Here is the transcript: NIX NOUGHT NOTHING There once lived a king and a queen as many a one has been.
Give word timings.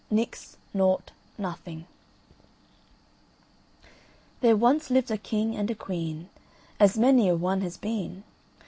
NIX 0.09 0.57
NOUGHT 0.73 1.11
NOTHING 1.37 1.85
There 4.39 4.57
once 4.57 4.89
lived 4.89 5.11
a 5.11 5.17
king 5.19 5.55
and 5.55 5.69
a 5.69 5.75
queen 5.75 6.29
as 6.79 6.97
many 6.97 7.29
a 7.29 7.35
one 7.35 7.61
has 7.61 7.77
been. 7.77 8.23